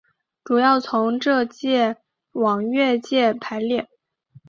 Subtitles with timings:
[0.43, 1.97] 主要从浙界
[2.31, 3.87] 往粤界排列。